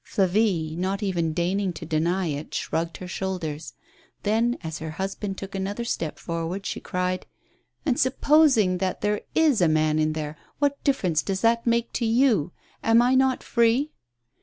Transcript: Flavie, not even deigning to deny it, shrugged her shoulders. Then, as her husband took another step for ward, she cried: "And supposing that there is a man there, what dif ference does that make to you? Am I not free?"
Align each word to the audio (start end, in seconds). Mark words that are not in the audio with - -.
Flavie, 0.03 0.75
not 0.75 1.03
even 1.03 1.31
deigning 1.31 1.73
to 1.73 1.85
deny 1.85 2.25
it, 2.25 2.55
shrugged 2.55 2.97
her 2.97 3.07
shoulders. 3.07 3.73
Then, 4.23 4.57
as 4.63 4.79
her 4.79 4.89
husband 4.89 5.37
took 5.37 5.53
another 5.53 5.83
step 5.83 6.17
for 6.17 6.47
ward, 6.47 6.65
she 6.65 6.79
cried: 6.79 7.27
"And 7.85 7.99
supposing 7.99 8.79
that 8.79 9.01
there 9.01 9.21
is 9.35 9.61
a 9.61 9.67
man 9.67 10.13
there, 10.13 10.37
what 10.57 10.83
dif 10.83 10.99
ference 11.03 11.23
does 11.23 11.41
that 11.41 11.67
make 11.67 11.93
to 11.93 12.05
you? 12.07 12.51
Am 12.81 12.99
I 12.99 13.13
not 13.13 13.43
free?" 13.43 13.91